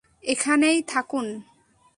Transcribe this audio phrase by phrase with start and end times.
[0.23, 1.27] এখানেই থাকুন।